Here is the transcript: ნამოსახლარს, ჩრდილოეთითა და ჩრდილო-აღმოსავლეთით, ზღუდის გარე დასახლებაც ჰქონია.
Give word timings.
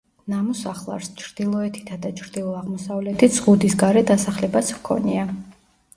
ნამოსახლარს, 0.33 1.09
ჩრდილოეთითა 1.19 1.99
და 2.05 2.11
ჩრდილო-აღმოსავლეთით, 2.21 3.37
ზღუდის 3.39 3.77
გარე 3.85 4.07
დასახლებაც 4.13 4.73
ჰქონია. 4.79 5.33